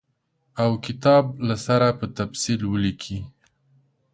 او 0.63 0.71
کتاب 0.85 1.23
له 1.47 1.55
سره 1.65 1.87
په 1.99 2.05
تفصیل 2.17 2.61
ولیکي. 2.67 3.19